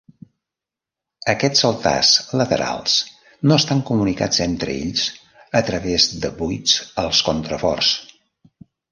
Aquests 1.33 1.59
altars 1.67 2.13
laterals 2.39 2.95
no 3.51 3.57
estan 3.63 3.83
comunicats 3.89 4.41
entre 4.45 4.73
ells 4.85 5.03
a 5.59 5.61
través 5.67 6.07
de 6.23 6.31
buits 6.39 6.79
als 7.03 7.21
contraforts. 7.29 7.93